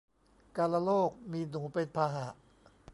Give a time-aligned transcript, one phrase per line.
[0.57, 2.27] กาฬโรค มีหนูเป็นพาหะ